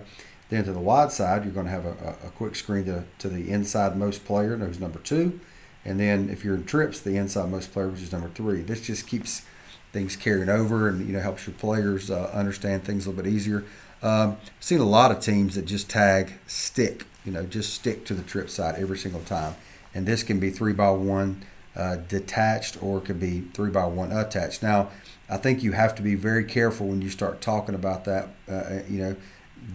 then 0.51 0.65
to 0.65 0.73
the 0.73 0.79
wide 0.79 1.11
side, 1.11 1.45
you're 1.45 1.53
going 1.53 1.65
to 1.65 1.71
have 1.71 1.85
a, 1.85 2.15
a 2.25 2.29
quick 2.31 2.55
screen 2.55 2.85
to, 2.85 3.05
to 3.19 3.29
the 3.29 3.49
inside 3.49 3.97
most 3.97 4.25
player, 4.25 4.57
who's 4.57 4.79
number 4.79 4.99
two. 4.99 5.39
And 5.83 5.99
then 5.99 6.29
if 6.29 6.43
you're 6.43 6.55
in 6.55 6.65
trips, 6.65 6.99
the 6.99 7.15
inside 7.15 7.49
most 7.49 7.71
player, 7.71 7.87
which 7.87 8.01
is 8.01 8.11
number 8.11 8.29
three. 8.29 8.61
This 8.61 8.81
just 8.81 9.07
keeps 9.07 9.43
things 9.91 10.15
carrying 10.15 10.49
over 10.49 10.87
and 10.87 11.05
you 11.05 11.13
know 11.13 11.19
helps 11.19 11.45
your 11.47 11.55
players 11.55 12.09
uh, 12.09 12.31
understand 12.33 12.83
things 12.83 13.05
a 13.05 13.09
little 13.09 13.23
bit 13.23 13.31
easier. 13.31 13.63
Um, 14.03 14.37
seen 14.59 14.79
a 14.79 14.85
lot 14.85 15.11
of 15.11 15.19
teams 15.21 15.55
that 15.55 15.65
just 15.65 15.89
tag 15.89 16.33
stick, 16.47 17.05
you 17.23 17.31
know, 17.31 17.43
just 17.43 17.73
stick 17.73 18.05
to 18.05 18.13
the 18.13 18.23
trip 18.23 18.49
side 18.49 18.75
every 18.75 18.97
single 18.97 19.21
time. 19.21 19.55
And 19.93 20.05
this 20.05 20.23
can 20.23 20.39
be 20.39 20.49
three 20.49 20.73
by 20.73 20.91
one 20.91 21.43
uh, 21.75 21.97
detached 22.07 22.81
or 22.81 22.97
it 22.97 23.05
could 23.05 23.19
be 23.19 23.41
three 23.53 23.69
by 23.69 23.85
one 23.85 24.11
attached. 24.11 24.63
Now, 24.63 24.89
I 25.29 25.37
think 25.37 25.63
you 25.63 25.71
have 25.73 25.95
to 25.95 26.01
be 26.01 26.15
very 26.15 26.43
careful 26.43 26.87
when 26.87 27.01
you 27.01 27.09
start 27.09 27.41
talking 27.41 27.75
about 27.75 28.05
that. 28.05 28.29
Uh, 28.49 28.79
you 28.89 29.01
know, 29.01 29.15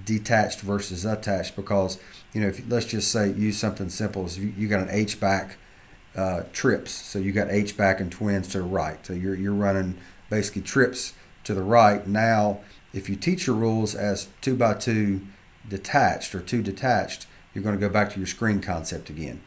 detached 0.05 0.61
versus 0.61 1.05
attached 1.05 1.55
because 1.55 1.99
you 2.33 2.41
know 2.41 2.49
if 2.49 2.63
let's 2.69 2.87
just 2.87 3.11
say 3.11 3.33
use 3.33 3.57
something 3.57 3.89
simple 3.89 4.25
as 4.25 4.39
you, 4.39 4.53
you 4.57 4.69
got 4.69 4.81
an 4.81 4.89
H 4.91 5.21
back 5.21 5.57
uh, 6.17 6.45
trips. 6.53 6.91
So 6.91 7.19
you 7.19 7.33
got 7.33 7.51
H 7.51 7.77
back 7.77 8.01
and 8.01 8.11
twins 8.11 8.49
to 8.49 8.59
the 8.59 8.65
right. 8.65 9.05
So 9.07 9.13
you're 9.13 9.35
you're 9.35 9.55
running 9.55 9.99
basically 10.31 10.63
trips 10.63 11.13
to 11.45 11.55
the 11.55 11.63
right. 11.63 12.07
Now 12.07 12.61
if 12.93 13.09
you 13.09 13.17
teach 13.17 13.47
your 13.47 13.57
rules 13.57 13.95
as 13.95 14.29
two 14.41 14.57
by 14.57 14.75
two 14.75 15.21
detached 15.69 16.35
or 16.35 16.41
two 16.41 16.63
detached 16.63 17.27
you're 17.53 17.65
going 17.65 17.75
to 17.75 17.81
go 17.81 17.93
back 17.93 18.11
to 18.13 18.19
your 18.19 18.27
screen 18.27 18.61
concept 18.61 19.11
again. 19.11 19.43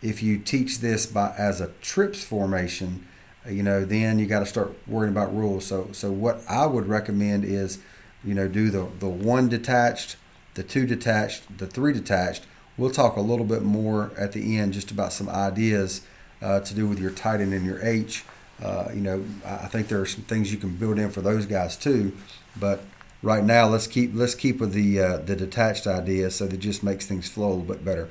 If 0.00 0.22
you 0.22 0.38
teach 0.38 0.80
this 0.80 1.06
by 1.06 1.34
as 1.36 1.60
a 1.60 1.68
trips 1.80 2.24
formation 2.24 3.06
you 3.48 3.62
know 3.62 3.84
then 3.84 4.18
you 4.18 4.26
got 4.26 4.40
to 4.40 4.46
start 4.46 4.76
worrying 4.86 5.12
about 5.12 5.34
rules. 5.34 5.66
So 5.66 5.88
so 5.92 6.12
what 6.12 6.42
I 6.48 6.66
would 6.66 6.86
recommend 6.86 7.44
is 7.44 7.78
you 8.24 8.34
know, 8.34 8.48
do 8.48 8.70
the, 8.70 8.88
the 8.98 9.08
one 9.08 9.48
detached, 9.48 10.16
the 10.54 10.62
two 10.62 10.86
detached, 10.86 11.58
the 11.58 11.66
three 11.66 11.92
detached. 11.92 12.44
We'll 12.76 12.90
talk 12.90 13.16
a 13.16 13.20
little 13.20 13.44
bit 13.44 13.62
more 13.62 14.12
at 14.18 14.32
the 14.32 14.58
end 14.58 14.72
just 14.72 14.90
about 14.90 15.12
some 15.12 15.28
ideas 15.28 16.02
uh, 16.40 16.60
to 16.60 16.74
do 16.74 16.86
with 16.86 16.98
your 16.98 17.10
tight 17.10 17.40
end 17.40 17.52
and 17.52 17.64
your 17.64 17.84
H. 17.84 18.24
Uh, 18.62 18.88
you 18.94 19.00
know, 19.00 19.24
I 19.44 19.66
think 19.66 19.88
there 19.88 20.00
are 20.00 20.06
some 20.06 20.24
things 20.24 20.52
you 20.52 20.58
can 20.58 20.76
build 20.76 20.98
in 20.98 21.10
for 21.10 21.20
those 21.20 21.46
guys 21.46 21.76
too. 21.76 22.12
But 22.58 22.82
right 23.22 23.44
now, 23.44 23.66
let's 23.68 23.86
keep 23.86 24.12
let's 24.14 24.34
keep 24.34 24.60
with 24.60 24.72
the 24.72 25.00
uh, 25.00 25.16
the 25.18 25.36
detached 25.36 25.86
idea, 25.86 26.30
so 26.30 26.46
that 26.46 26.58
just 26.58 26.82
makes 26.82 27.06
things 27.06 27.28
flow 27.28 27.48
a 27.48 27.54
little 27.54 27.64
bit 27.64 27.84
better. 27.84 28.08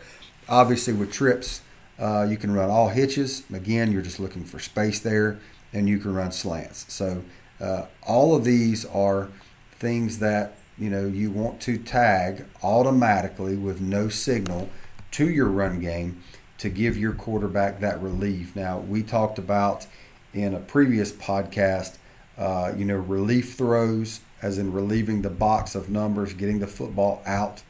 Obviously, 0.49 0.93
with 0.93 1.11
trips, 1.11 1.61
uh, 1.99 2.27
you 2.29 2.37
can 2.37 2.51
run 2.51 2.69
all 2.69 2.89
hitches. 2.89 3.43
Again, 3.53 3.91
you're 3.91 4.01
just 4.01 4.19
looking 4.19 4.43
for 4.43 4.59
space 4.59 4.99
there, 4.99 5.39
and 5.73 5.87
you 5.87 5.99
can 5.99 6.13
run 6.13 6.31
slants. 6.31 6.91
So 6.91 7.23
uh, 7.59 7.85
all 8.05 8.35
of 8.35 8.43
these 8.43 8.85
are 8.85 9.29
things 9.81 10.19
that 10.19 10.53
you 10.77 10.89
know 10.89 11.07
you 11.07 11.31
want 11.31 11.59
to 11.61 11.77
tag 11.77 12.45
automatically 12.63 13.57
with 13.57 13.81
no 13.81 14.07
signal 14.07 14.69
to 15.09 15.29
your 15.29 15.47
run 15.47 15.79
game 15.79 16.23
to 16.59 16.69
give 16.69 16.95
your 16.95 17.11
quarterback 17.11 17.79
that 17.79 17.99
relief. 18.01 18.55
Now 18.55 18.77
we 18.79 19.01
talked 19.01 19.39
about 19.39 19.87
in 20.31 20.53
a 20.53 20.59
previous 20.59 21.11
podcast, 21.11 21.97
uh, 22.37 22.71
you 22.77 22.85
know, 22.85 22.95
relief 22.95 23.55
throws, 23.55 24.21
as 24.43 24.59
in 24.59 24.71
relieving 24.71 25.23
the 25.23 25.29
box 25.29 25.73
of 25.73 25.89
numbers, 25.89 26.33
getting 26.33 26.59
the 26.59 26.67
football 26.67 27.21
out, 27.25 27.63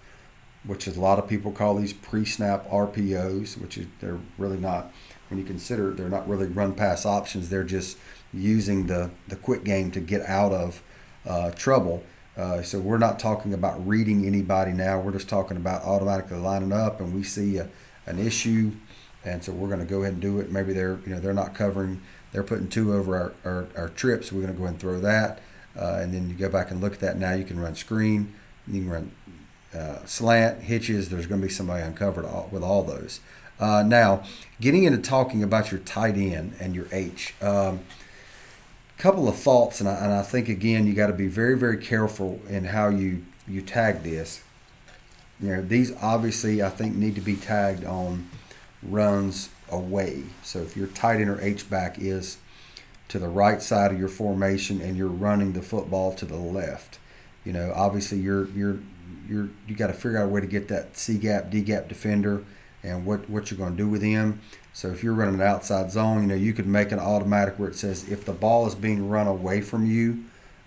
which 0.65 0.85
a 0.87 0.99
lot 0.99 1.17
of 1.17 1.27
people 1.27 1.53
call 1.53 1.75
these 1.75 1.93
pre-snap 1.93 2.69
RPOs, 2.69 3.59
which 3.59 3.77
is 3.77 3.87
they're 4.01 4.19
really 4.37 4.57
not. 4.57 4.91
When 5.29 5.39
you 5.39 5.45
consider 5.45 5.91
they're 5.91 6.09
not 6.09 6.27
really 6.27 6.47
run 6.47 6.73
pass 6.73 7.05
options, 7.05 7.49
they're 7.49 7.63
just 7.63 7.97
using 8.33 8.87
the 8.87 9.11
the 9.29 9.37
quick 9.37 9.63
game 9.63 9.89
to 9.91 10.01
get 10.01 10.21
out 10.27 10.51
of 10.51 10.83
uh, 11.25 11.51
trouble. 11.51 12.03
Uh, 12.37 12.61
so 12.61 12.79
we're 12.79 12.97
not 12.97 13.19
talking 13.19 13.53
about 13.53 13.85
reading 13.85 14.25
anybody 14.25 14.71
now. 14.71 14.99
We're 14.99 15.11
just 15.11 15.27
talking 15.29 15.57
about 15.57 15.83
automatically 15.83 16.37
lining 16.37 16.71
up, 16.71 16.99
and 16.99 17.13
we 17.13 17.23
see 17.23 17.57
a, 17.57 17.67
an 18.05 18.19
issue, 18.19 18.71
and 19.25 19.43
so 19.43 19.51
we're 19.51 19.67
going 19.67 19.79
to 19.79 19.85
go 19.85 20.01
ahead 20.01 20.13
and 20.13 20.21
do 20.21 20.39
it. 20.39 20.51
Maybe 20.51 20.73
they're 20.73 20.99
you 21.05 21.13
know 21.13 21.19
they're 21.19 21.33
not 21.33 21.53
covering, 21.53 22.01
they're 22.31 22.43
putting 22.43 22.69
two 22.69 22.93
over 22.93 23.15
our, 23.15 23.33
our, 23.51 23.67
our 23.75 23.89
trips. 23.89 24.29
So 24.29 24.35
we're 24.35 24.43
going 24.43 24.53
to 24.53 24.57
go 24.57 24.63
ahead 24.63 24.73
and 24.75 24.81
throw 24.81 24.99
that, 25.01 25.39
uh, 25.77 25.99
and 26.01 26.13
then 26.13 26.29
you 26.29 26.35
go 26.35 26.49
back 26.49 26.71
and 26.71 26.79
look 26.79 26.93
at 26.93 26.99
that. 27.01 27.17
Now 27.17 27.33
you 27.33 27.43
can 27.43 27.59
run 27.59 27.75
screen, 27.75 28.33
you 28.65 28.81
can 28.81 28.89
run 28.89 29.11
uh, 29.77 30.05
slant 30.05 30.63
hitches. 30.63 31.09
There's 31.09 31.25
going 31.25 31.41
to 31.41 31.47
be 31.47 31.53
somebody 31.53 31.83
uncovered 31.83 32.25
all, 32.25 32.49
with 32.51 32.63
all 32.63 32.83
those. 32.83 33.19
Uh, 33.59 33.83
now, 33.83 34.23
getting 34.59 34.85
into 34.85 34.97
talking 34.97 35.43
about 35.43 35.71
your 35.71 35.81
tight 35.81 36.15
end 36.15 36.55
and 36.59 36.73
your 36.73 36.87
H. 36.91 37.35
Um, 37.41 37.81
couple 39.01 39.27
of 39.27 39.35
thoughts, 39.35 39.79
and 39.79 39.89
I, 39.89 39.95
and 39.95 40.13
I 40.13 40.21
think 40.21 40.47
again 40.47 40.85
you 40.85 40.93
got 40.93 41.07
to 41.07 41.13
be 41.13 41.27
very 41.27 41.57
very 41.57 41.77
careful 41.77 42.39
in 42.47 42.65
how 42.65 42.89
you 42.89 43.25
you 43.47 43.61
tag 43.61 44.03
this. 44.03 44.43
You 45.39 45.55
know 45.55 45.61
these 45.63 45.91
obviously 46.01 46.61
I 46.61 46.69
think 46.69 46.95
need 46.95 47.15
to 47.15 47.21
be 47.21 47.35
tagged 47.35 47.83
on 47.83 48.29
runs 48.83 49.49
away. 49.71 50.25
So 50.43 50.59
if 50.59 50.77
your 50.77 50.85
tight 50.85 51.19
end 51.19 51.31
or 51.31 51.41
H 51.41 51.67
back 51.67 51.97
is 51.97 52.37
to 53.07 53.17
the 53.17 53.27
right 53.27 53.61
side 53.61 53.91
of 53.91 53.97
your 53.97 54.07
formation 54.07 54.79
and 54.79 54.95
you're 54.95 55.07
running 55.07 55.53
the 55.53 55.63
football 55.63 56.13
to 56.13 56.25
the 56.25 56.37
left, 56.37 56.99
you 57.43 57.53
know 57.53 57.73
obviously 57.75 58.19
you're 58.19 58.49
you're 58.49 58.79
you're 59.27 59.49
you 59.67 59.75
got 59.75 59.87
to 59.87 59.93
figure 59.93 60.19
out 60.19 60.25
a 60.25 60.29
way 60.29 60.41
to 60.41 60.47
get 60.47 60.67
that 60.67 60.95
C 60.95 61.17
gap 61.17 61.49
D 61.49 61.61
gap 61.61 61.87
defender 61.87 62.43
and 62.83 63.05
what 63.05 63.29
what 63.29 63.51
you're 63.51 63.57
going 63.57 63.75
to 63.75 63.77
do 63.77 63.89
with 63.89 64.01
him. 64.01 64.41
So 64.73 64.89
if 64.89 65.03
you're 65.03 65.13
running 65.13 65.35
an 65.35 65.41
outside 65.41 65.91
zone, 65.91 66.21
you 66.21 66.27
know 66.27 66.35
you 66.35 66.53
could 66.53 66.67
make 66.67 66.91
an 66.91 66.99
automatic 66.99 67.59
where 67.59 67.69
it 67.69 67.75
says 67.75 68.09
if 68.09 68.25
the 68.25 68.33
ball 68.33 68.67
is 68.67 68.75
being 68.75 69.09
run 69.09 69.27
away 69.27 69.61
from 69.61 69.85
you, 69.85 70.25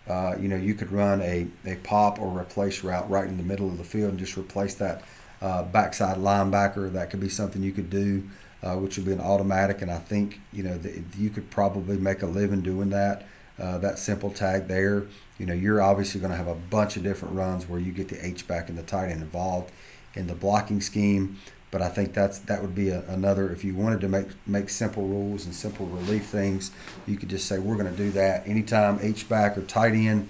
uh, 0.08 0.36
you 0.38 0.48
know 0.48 0.56
you 0.56 0.74
could 0.74 0.92
run 0.92 1.20
a, 1.22 1.46
a 1.64 1.76
pop 1.76 2.20
or 2.20 2.38
replace 2.38 2.84
route 2.84 3.08
right 3.08 3.26
in 3.26 3.36
the 3.36 3.42
middle 3.42 3.68
of 3.68 3.78
the 3.78 3.84
field 3.84 4.10
and 4.10 4.18
just 4.18 4.36
replace 4.36 4.74
that 4.74 5.02
uh, 5.40 5.62
backside 5.62 6.18
linebacker. 6.18 6.92
That 6.92 7.10
could 7.10 7.20
be 7.20 7.28
something 7.28 7.62
you 7.62 7.72
could 7.72 7.90
do, 7.90 8.28
uh, 8.62 8.76
which 8.76 8.96
would 8.96 9.06
be 9.06 9.12
an 9.12 9.20
automatic. 9.20 9.82
And 9.82 9.90
I 9.90 9.98
think 9.98 10.40
you 10.52 10.62
know 10.62 10.78
the, 10.78 11.02
you 11.16 11.30
could 11.30 11.50
probably 11.50 11.96
make 11.96 12.22
a 12.22 12.26
living 12.26 12.62
doing 12.62 12.90
that. 12.90 13.26
Uh, 13.56 13.78
that 13.78 14.00
simple 14.00 14.32
tag 14.32 14.66
there. 14.66 15.04
You 15.38 15.46
know 15.46 15.54
you're 15.54 15.80
obviously 15.80 16.20
going 16.20 16.32
to 16.32 16.36
have 16.36 16.48
a 16.48 16.56
bunch 16.56 16.96
of 16.96 17.04
different 17.04 17.36
runs 17.36 17.68
where 17.68 17.78
you 17.78 17.92
get 17.92 18.08
the 18.08 18.24
H 18.24 18.46
back 18.48 18.68
and 18.68 18.76
the 18.76 18.82
tight 18.82 19.10
end 19.10 19.22
involved 19.22 19.70
in 20.14 20.26
the 20.26 20.34
blocking 20.34 20.80
scheme. 20.80 21.38
But 21.74 21.82
I 21.82 21.88
think 21.88 22.14
that's 22.14 22.38
that 22.38 22.62
would 22.62 22.76
be 22.76 22.90
a, 22.90 23.00
another. 23.08 23.50
If 23.50 23.64
you 23.64 23.74
wanted 23.74 24.00
to 24.02 24.08
make 24.08 24.28
make 24.46 24.70
simple 24.70 25.08
rules 25.08 25.44
and 25.44 25.52
simple 25.52 25.86
relief 25.86 26.26
things, 26.26 26.70
you 27.04 27.16
could 27.16 27.28
just 27.28 27.48
say 27.48 27.58
we're 27.58 27.74
going 27.74 27.90
to 27.90 27.96
do 28.00 28.12
that 28.12 28.46
anytime 28.46 29.00
H 29.02 29.28
back 29.28 29.58
or 29.58 29.62
tight 29.62 29.94
end. 29.94 30.28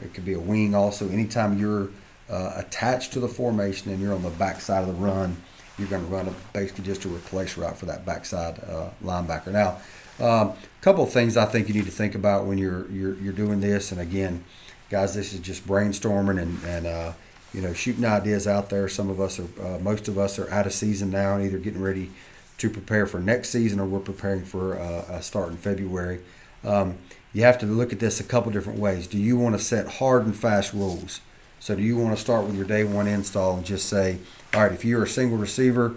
It 0.00 0.14
could 0.14 0.24
be 0.24 0.32
a 0.32 0.40
wing 0.40 0.74
also. 0.74 1.10
Anytime 1.10 1.58
you're 1.58 1.90
uh, 2.30 2.54
attached 2.56 3.12
to 3.12 3.20
the 3.20 3.28
formation 3.28 3.92
and 3.92 4.00
you're 4.00 4.14
on 4.14 4.22
the 4.22 4.30
backside 4.30 4.88
of 4.88 4.88
the 4.88 4.94
run, 4.94 5.36
you're 5.78 5.86
going 5.88 6.02
to 6.02 6.10
run 6.10 6.28
a, 6.28 6.34
basically 6.54 6.84
just 6.84 7.04
a 7.04 7.08
replace 7.10 7.58
route 7.58 7.76
for 7.76 7.84
that 7.84 8.06
backside 8.06 8.58
uh, 8.60 8.88
linebacker. 9.04 9.48
Now, 9.48 9.76
a 10.18 10.26
um, 10.26 10.52
couple 10.80 11.04
of 11.04 11.12
things 11.12 11.36
I 11.36 11.44
think 11.44 11.68
you 11.68 11.74
need 11.74 11.84
to 11.84 11.90
think 11.90 12.14
about 12.14 12.46
when 12.46 12.56
you're 12.56 12.90
you're, 12.90 13.16
you're 13.16 13.34
doing 13.34 13.60
this. 13.60 13.92
And 13.92 14.00
again, 14.00 14.44
guys, 14.88 15.14
this 15.14 15.34
is 15.34 15.40
just 15.40 15.66
brainstorming 15.66 16.40
and 16.40 16.64
and 16.64 16.86
uh, 16.86 17.12
you 17.56 17.62
know, 17.62 17.72
shooting 17.72 18.04
ideas 18.04 18.46
out 18.46 18.68
there. 18.68 18.86
Some 18.86 19.08
of 19.08 19.18
us 19.18 19.40
are, 19.40 19.48
uh, 19.60 19.78
most 19.78 20.08
of 20.08 20.18
us 20.18 20.38
are 20.38 20.48
out 20.52 20.66
of 20.66 20.74
season 20.74 21.08
now 21.10 21.34
and 21.34 21.44
either 21.44 21.56
getting 21.56 21.80
ready 21.80 22.10
to 22.58 22.68
prepare 22.68 23.06
for 23.06 23.18
next 23.18 23.48
season 23.48 23.80
or 23.80 23.86
we're 23.86 23.98
preparing 23.98 24.44
for 24.44 24.78
uh, 24.78 25.06
a 25.08 25.22
start 25.22 25.48
in 25.48 25.56
February. 25.56 26.20
Um, 26.62 26.98
you 27.32 27.42
have 27.44 27.58
to 27.58 27.66
look 27.66 27.94
at 27.94 27.98
this 27.98 28.20
a 28.20 28.24
couple 28.24 28.52
different 28.52 28.78
ways. 28.78 29.06
Do 29.06 29.16
you 29.16 29.38
want 29.38 29.56
to 29.56 29.58
set 29.58 29.88
hard 29.88 30.26
and 30.26 30.36
fast 30.36 30.74
rules? 30.74 31.22
So, 31.58 31.74
do 31.74 31.82
you 31.82 31.96
want 31.96 32.14
to 32.14 32.22
start 32.22 32.44
with 32.44 32.54
your 32.54 32.66
day 32.66 32.84
one 32.84 33.06
install 33.06 33.56
and 33.56 33.64
just 33.64 33.88
say, 33.88 34.18
all 34.52 34.62
right, 34.62 34.72
if 34.72 34.84
you're 34.84 35.04
a 35.04 35.08
single 35.08 35.38
receiver, 35.38 35.96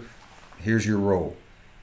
here's 0.58 0.86
your 0.86 0.98
role. 0.98 1.36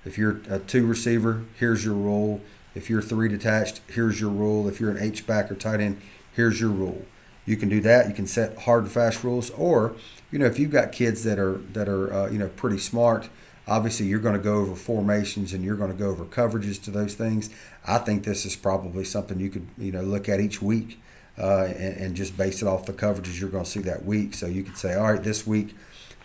If 0.06 0.18
you're 0.18 0.42
a 0.50 0.58
two 0.58 0.88
receiver, 0.88 1.44
here's 1.56 1.86
your 1.86 1.94
role. 1.94 2.42
If 2.74 2.90
you're 2.90 3.02
three 3.02 3.30
detached, 3.30 3.82
here's 3.88 4.20
your 4.20 4.32
rule. 4.32 4.68
If 4.68 4.80
you're 4.80 4.92
an 4.92 4.98
H 4.98 5.28
back 5.28 5.52
or 5.52 5.56
tight 5.56 5.80
end, 5.80 6.02
here's 6.34 6.60
your 6.60 6.72
rule. 6.72 7.06
You 7.48 7.58
can 7.58 7.70
do 7.70 7.82
that. 7.82 8.08
You 8.08 8.14
can 8.14 8.28
set 8.28 8.56
hard 8.60 8.84
and 8.84 8.92
fast 8.92 9.24
rules, 9.24 9.50
or 9.52 9.96
you 10.32 10.38
know, 10.38 10.46
if 10.46 10.60
you've 10.60 10.70
got 10.70 10.92
kids 10.92 11.24
that 11.24 11.40
are 11.40 11.58
that 11.74 11.90
are 11.90 12.14
uh, 12.14 12.30
you 12.30 12.38
know 12.38 12.50
pretty 12.50 12.78
smart, 12.78 13.30
obviously 13.68 14.06
you're 14.06 14.20
going 14.20 14.36
to 14.36 14.44
go 14.44 14.58
over 14.58 14.76
formations 14.76 15.54
and 15.54 15.64
you're 15.64 15.78
going 15.78 15.92
to 15.92 15.98
go 15.98 16.10
over 16.10 16.26
coverages 16.26 16.82
to 16.84 16.92
those 16.92 17.16
things. 17.16 17.50
I 17.86 18.00
think 18.00 18.26
this 18.26 18.46
is 18.46 18.56
probably 18.56 19.06
something 19.06 19.40
you 19.40 19.50
could 19.50 19.68
you 19.78 19.94
know 19.94 20.02
look 20.02 20.28
at 20.28 20.42
each 20.42 20.62
week 20.62 21.00
uh, 21.38 21.66
and, 21.66 21.98
and, 21.98 22.16
just 22.16 22.36
base 22.36 22.62
it 22.62 22.68
off 22.68 22.86
the 22.86 22.94
coverages 22.94 23.40
you're 23.40 23.50
going 23.50 23.64
to 23.64 23.70
see 23.70 23.80
that 23.82 24.04
week. 24.04 24.34
So 24.34 24.48
you 24.48 24.64
could 24.64 24.78
say, 24.78 24.96
all 24.96 25.14
right, 25.14 25.24
this 25.24 25.46
week, 25.46 25.76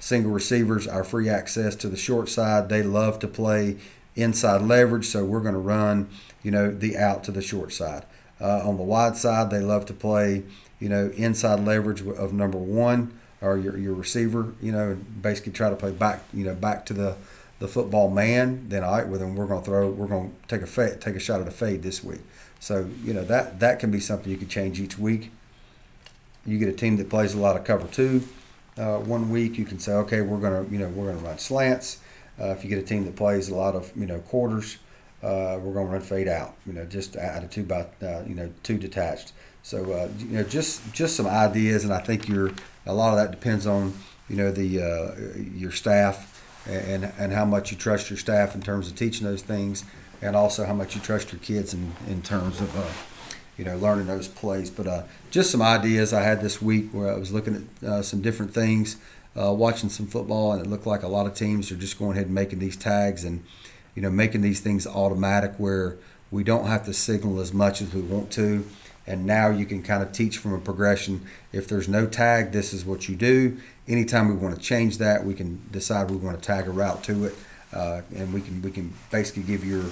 single 0.01 0.33
receivers 0.33 0.87
are 0.87 1.05
free 1.05 1.29
access 1.29 1.77
to 1.77 1.89
the 1.89 1.97
short 1.97 2.29
side. 2.29 2.69
They 2.69 2.83
love 2.83 3.19
to 3.21 3.29
play 3.29 3.77
inside 4.17 4.63
leverage, 4.63 5.07
so 5.07 5.25
we're 5.25 5.41
going 5.41 5.55
to 5.55 5.61
run 5.61 6.09
you 6.43 6.51
know 6.51 6.71
the 6.71 6.97
out 6.97 7.25
to 7.25 7.31
the 7.31 7.43
short 7.43 7.73
side. 7.73 8.05
Uh, 8.41 8.69
on 8.69 8.77
the 8.77 8.83
wide 8.83 9.17
side, 9.17 9.51
they 9.51 9.61
love 9.61 9.87
to 9.87 9.93
play 9.93 10.43
you 10.83 10.89
know, 10.89 11.13
inside 11.17 11.61
leverage 11.61 12.01
of 12.01 12.33
number 12.33 12.59
one 12.59 13.19
or 13.41 13.57
your, 13.57 13.77
your 13.77 13.95
receiver, 13.95 14.55
you 14.61 14.73
know, 14.73 14.97
basically 15.21 15.53
try 15.53 15.71
to 15.71 15.77
play 15.77 15.93
back, 15.93 16.23
you 16.35 16.45
know, 16.45 16.55
back 16.55 16.85
to 16.87 16.93
the, 16.93 17.17
the 17.61 17.69
football 17.69 18.11
man, 18.11 18.69
then 18.69 18.83
all 18.83 18.99
right, 18.99 19.07
well 19.07 19.21
then 19.21 19.35
we're 19.35 19.47
going 19.47 19.61
to 19.61 19.65
throw, 19.65 19.89
we're 19.89 20.07
going 20.07 20.31
to 20.31 20.49
take 20.49 20.63
a 20.63 20.67
fade, 20.67 21.01
take 21.01 21.15
a 21.15 21.21
shot 21.21 21.41
at 21.41 21.47
a 21.47 21.53
fade 21.53 21.83
this 21.83 22.03
week. 22.03 22.21
So 22.63 22.89
you 23.03 23.13
know 23.13 23.25
that 23.25 23.59
that 23.59 23.81
can 23.81 23.91
be 23.91 23.99
something 23.99 24.31
you 24.31 24.39
can 24.39 24.47
change 24.47 24.81
each 24.81 24.97
week. 24.97 25.33
You 26.47 26.61
get 26.61 26.69
a 26.69 26.73
team 26.73 26.97
that 26.99 27.11
plays 27.11 27.35
a 27.35 27.39
lot 27.39 27.57
of 27.57 27.65
cover 27.65 27.89
two. 27.89 28.23
Uh, 28.79 28.99
one 28.99 29.31
week 29.31 29.59
you 29.59 29.65
can 29.65 29.81
say, 29.81 29.93
okay, 29.95 30.21
we're 30.21 30.39
gonna 30.39 30.65
you 30.71 30.79
know 30.79 30.87
we're 30.87 31.13
gonna 31.13 31.27
run 31.27 31.39
slants. 31.39 31.99
Uh, 32.41 32.51
if 32.51 32.63
you 32.63 32.71
get 32.71 32.79
a 32.79 32.87
team 32.87 33.05
that 33.05 33.17
plays 33.17 33.49
a 33.49 33.55
lot 33.57 33.75
of 33.75 33.91
you 33.97 34.07
know 34.07 34.21
quarters, 34.21 34.79
uh, 35.25 35.59
we're 35.61 35.75
gonna 35.75 35.87
run 35.87 36.01
fade 36.01 36.29
out. 36.29 36.55
You 36.65 36.73
know, 36.73 36.85
just 36.85 37.17
out 37.17 37.43
of 37.43 37.51
two 37.51 37.65
by 37.65 37.87
uh, 38.01 38.23
you 38.29 38.37
know 38.37 38.53
two 38.63 38.79
detached. 38.79 39.33
So 39.63 39.93
uh, 39.93 40.09
you 40.19 40.37
know, 40.37 40.43
just 40.43 40.93
just 40.93 41.17
some 41.17 41.27
ideas, 41.27 41.85
and 41.85 41.93
I 41.93 42.01
think 42.01 42.29
you're 42.29 42.51
a 42.85 42.95
lot 42.95 43.11
of 43.11 43.17
that 43.17 43.31
depends 43.31 43.67
on 43.67 43.95
you 44.29 44.37
know 44.37 44.51
the 44.51 44.83
uh, 44.83 45.41
your 45.55 45.71
staff 45.71 46.29
and 46.67 47.13
and 47.19 47.33
how 47.33 47.45
much 47.45 47.71
you 47.71 47.77
trust 47.77 48.11
your 48.11 48.17
staff 48.17 48.55
in 48.55 48.63
terms 48.63 48.89
of 48.89 48.97
teaching 48.97 49.27
those 49.27 49.43
things, 49.43 49.85
and 50.21 50.35
also 50.35 50.65
how 50.65 50.75
much 50.75 50.95
you 50.95 51.01
trust 51.01 51.33
your 51.33 51.41
kids 51.41 51.75
in 51.75 51.93
in 52.09 52.23
terms 52.23 52.61
of 52.61 52.77
uh, 52.77 52.91
you 53.57 53.65
know 53.65 53.77
learning 53.77 54.07
those 54.07 54.27
plays. 54.27 54.69
But 54.71 54.87
uh, 54.87 55.03
just 55.31 55.51
some 55.51 55.63
ideas 55.63 56.13
I 56.13 56.23
had 56.23 56.43
this 56.43 56.61
week 56.61 56.91
where 56.91 57.13
I 57.13 57.17
was 57.17 57.33
looking 57.33 57.69
at 57.83 57.89
uh, 57.89 58.03
some 58.03 58.21
different 58.21 58.53
things, 58.53 58.97
uh, 59.41 59.53
watching 59.53 59.91
some 59.91 60.07
football, 60.07 60.53
and 60.53 60.65
it 60.65 60.69
looked 60.69 60.87
like 60.87 61.05
a 61.05 61.09
lot 61.09 61.27
of 61.27 61.35
teams 61.35 61.71
are 61.71 61.77
just 61.77 61.99
going 61.99 62.13
ahead 62.13 62.27
and 62.27 62.35
making 62.35 62.59
these 62.59 62.77
tags 62.77 63.25
and 63.25 63.45
you 63.95 64.03
know 64.03 64.11
making 64.11 64.41
these 64.41 64.61
things 64.61 64.89
automatic 64.89 65.55
where 65.57 65.97
we 66.33 66.43
don't 66.43 66.67
have 66.67 66.85
to 66.87 66.93
signal 66.93 67.41
as 67.41 67.53
much 67.53 67.81
as 67.81 67.95
we 67.95 68.01
want 68.01 68.33
to 68.33 68.67
and 69.07 69.27
now 69.27 69.51
you 69.51 69.67
can 69.67 69.83
kind 69.83 70.03
of 70.03 70.13
teach 70.13 70.39
from 70.39 70.55
a 70.55 70.59
progression. 70.59 71.27
If 71.53 71.69
there's 71.69 71.89
no 71.89 72.07
tag, 72.07 72.53
this 72.53 72.73
is 72.73 72.85
what 72.85 73.09
you 73.09 73.17
do. 73.17 73.59
Anytime 73.89 74.29
we 74.29 74.35
want 74.35 74.55
to 74.55 74.61
change 74.61 74.99
that, 74.99 75.25
we 75.25 75.35
can 75.35 75.69
decide 75.71 76.11
we 76.11 76.17
want 76.17 76.41
to 76.41 76.47
tag 76.47 76.67
a 76.69 76.71
route 76.71 77.03
to 77.05 77.27
it, 77.27 77.35
uh, 77.73 78.03
and 78.15 78.33
we 78.33 78.41
can 78.41 78.63
we 78.63 78.71
can 78.71 78.95
basically 79.11 79.43
give 79.43 79.65
your 79.65 79.85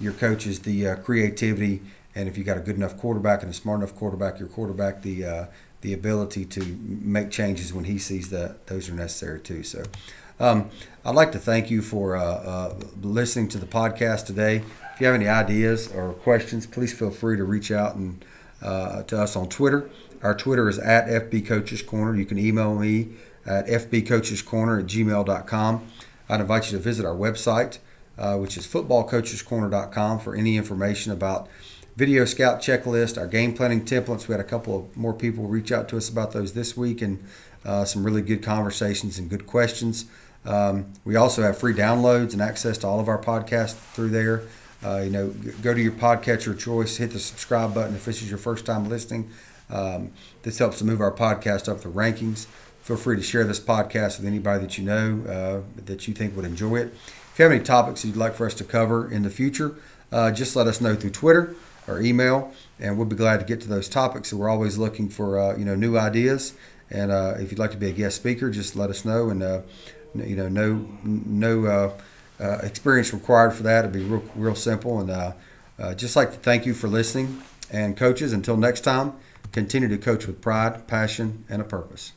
your 0.00 0.12
coaches 0.12 0.60
the 0.60 0.88
uh, 0.88 0.96
creativity. 0.96 1.82
And 2.14 2.28
if 2.28 2.38
you 2.38 2.44
got 2.44 2.56
a 2.56 2.60
good 2.60 2.76
enough 2.76 2.96
quarterback 2.96 3.42
and 3.42 3.50
a 3.50 3.54
smart 3.54 3.80
enough 3.80 3.94
quarterback, 3.94 4.38
your 4.38 4.48
quarterback 4.48 5.02
the 5.02 5.24
uh, 5.24 5.46
the 5.82 5.92
ability 5.92 6.46
to 6.46 6.64
make 6.80 7.30
changes 7.30 7.72
when 7.74 7.84
he 7.84 7.98
sees 7.98 8.30
that 8.30 8.66
those 8.66 8.88
are 8.88 8.94
necessary 8.94 9.40
too. 9.40 9.62
So. 9.62 9.84
Um, 10.40 10.70
I'd 11.04 11.14
like 11.14 11.30
to 11.32 11.38
thank 11.38 11.70
you 11.70 11.80
for 11.80 12.16
uh, 12.16 12.24
uh, 12.24 12.74
listening 13.00 13.46
to 13.50 13.58
the 13.58 13.66
podcast 13.66 14.26
today. 14.26 14.64
If 14.94 15.00
you 15.00 15.06
have 15.06 15.14
any 15.14 15.28
ideas 15.28 15.86
or 15.92 16.14
questions, 16.14 16.66
please 16.66 16.92
feel 16.92 17.12
free 17.12 17.36
to 17.36 17.44
reach 17.44 17.70
out 17.70 17.94
and 17.94 18.24
uh, 18.64 19.02
to 19.04 19.20
us 19.20 19.36
on 19.36 19.48
Twitter. 19.48 19.88
Our 20.22 20.34
Twitter 20.34 20.68
is 20.68 20.78
at 20.78 21.06
FB 21.06 21.46
Coaches 21.46 21.82
Corner. 21.82 22.16
You 22.16 22.24
can 22.24 22.38
email 22.38 22.74
me 22.74 23.10
at 23.46 23.66
fbcoachescorner 23.66 24.80
at 24.80 24.86
gmail.com. 24.86 25.88
I'd 26.28 26.40
invite 26.40 26.72
you 26.72 26.78
to 26.78 26.82
visit 26.82 27.04
our 27.04 27.14
website, 27.14 27.78
uh, 28.16 28.38
which 28.38 28.56
is 28.56 28.66
footballcoachescorner.com, 28.66 30.20
for 30.20 30.34
any 30.34 30.56
information 30.56 31.12
about 31.12 31.48
video 31.96 32.24
scout 32.24 32.60
checklist, 32.60 33.18
our 33.18 33.26
game 33.26 33.54
planning 33.54 33.84
templates. 33.84 34.26
We 34.26 34.32
had 34.32 34.40
a 34.40 34.44
couple 34.44 34.76
of 34.78 34.96
more 34.96 35.12
people 35.12 35.44
reach 35.44 35.70
out 35.70 35.88
to 35.90 35.96
us 35.96 36.08
about 36.08 36.32
those 36.32 36.54
this 36.54 36.76
week 36.76 37.02
and 37.02 37.22
uh, 37.64 37.84
some 37.84 38.04
really 38.04 38.22
good 38.22 38.42
conversations 38.42 39.18
and 39.18 39.28
good 39.28 39.46
questions. 39.46 40.06
Um, 40.44 40.92
we 41.04 41.16
also 41.16 41.42
have 41.42 41.58
free 41.58 41.74
downloads 41.74 42.32
and 42.32 42.42
access 42.42 42.78
to 42.78 42.86
all 42.86 43.00
of 43.00 43.08
our 43.08 43.20
podcasts 43.20 43.74
through 43.74 44.10
there. 44.10 44.42
Uh, 44.84 45.00
you 45.00 45.10
know, 45.10 45.28
go 45.62 45.72
to 45.72 45.80
your 45.80 45.92
podcatcher 45.92 46.48
of 46.52 46.60
choice, 46.60 46.96
hit 46.96 47.10
the 47.12 47.18
subscribe 47.18 47.74
button 47.74 47.94
if 47.94 48.04
this 48.04 48.20
is 48.22 48.28
your 48.28 48.38
first 48.38 48.66
time 48.66 48.88
listening. 48.88 49.30
Um, 49.70 50.12
this 50.42 50.58
helps 50.58 50.78
to 50.78 50.84
move 50.84 51.00
our 51.00 51.12
podcast 51.12 51.68
up 51.68 51.80
the 51.80 51.88
rankings. 51.88 52.46
Feel 52.82 52.98
free 52.98 53.16
to 53.16 53.22
share 53.22 53.44
this 53.44 53.60
podcast 53.60 54.18
with 54.18 54.26
anybody 54.26 54.60
that 54.60 54.76
you 54.76 54.84
know 54.84 55.22
uh, 55.26 55.82
that 55.86 56.06
you 56.06 56.12
think 56.12 56.36
would 56.36 56.44
enjoy 56.44 56.76
it. 56.76 56.94
If 57.32 57.38
you 57.38 57.44
have 57.44 57.52
any 57.52 57.64
topics 57.64 58.04
you'd 58.04 58.16
like 58.16 58.34
for 58.34 58.46
us 58.46 58.54
to 58.54 58.64
cover 58.64 59.10
in 59.10 59.22
the 59.22 59.30
future, 59.30 59.74
uh, 60.12 60.30
just 60.30 60.54
let 60.54 60.66
us 60.66 60.80
know 60.80 60.94
through 60.94 61.10
Twitter 61.10 61.54
or 61.88 62.00
email, 62.00 62.52
and 62.78 62.98
we'll 62.98 63.06
be 63.06 63.16
glad 63.16 63.40
to 63.40 63.46
get 63.46 63.62
to 63.62 63.68
those 63.68 63.88
topics. 63.88 64.28
So 64.28 64.36
we're 64.36 64.50
always 64.50 64.76
looking 64.76 65.08
for 65.08 65.38
uh, 65.38 65.56
you 65.56 65.64
know 65.64 65.74
new 65.74 65.96
ideas, 65.96 66.52
and 66.90 67.10
uh, 67.10 67.34
if 67.38 67.50
you'd 67.50 67.58
like 67.58 67.70
to 67.70 67.78
be 67.78 67.88
a 67.88 67.92
guest 67.92 68.16
speaker, 68.16 68.50
just 68.50 68.76
let 68.76 68.90
us 68.90 69.04
know. 69.04 69.30
And 69.30 69.42
uh, 69.42 69.62
you 70.14 70.36
know, 70.36 70.48
no 70.48 70.86
no 71.04 71.94
uh, 72.44 72.58
experience 72.62 73.12
required 73.12 73.52
for 73.52 73.62
that. 73.62 73.80
It'd 73.80 73.92
be 73.92 74.04
real, 74.04 74.22
real 74.34 74.54
simple. 74.54 75.00
And 75.00 75.10
uh, 75.10 75.32
uh, 75.78 75.94
just 75.94 76.16
like 76.16 76.30
to 76.32 76.38
thank 76.38 76.66
you 76.66 76.74
for 76.74 76.88
listening. 76.88 77.42
And 77.70 77.96
coaches, 77.96 78.32
until 78.32 78.56
next 78.56 78.82
time, 78.82 79.14
continue 79.52 79.88
to 79.88 79.98
coach 79.98 80.26
with 80.26 80.40
pride, 80.40 80.86
passion, 80.86 81.44
and 81.48 81.62
a 81.62 81.64
purpose. 81.64 82.12